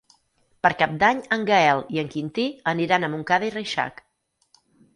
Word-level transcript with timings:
Per 0.67 0.71
Cap 0.79 0.95
d'Any 1.03 1.19
en 1.37 1.43
Gaël 1.49 1.83
i 1.97 2.01
en 2.03 2.09
Quintí 2.15 2.47
aniran 2.73 3.07
a 3.09 3.13
Montcada 3.17 3.51
i 3.51 3.55
Reixac. 3.61 4.05